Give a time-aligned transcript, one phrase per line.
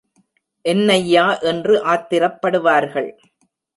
[0.65, 3.11] என்னையா என்று ஆத்திரப்படுவார்கள்.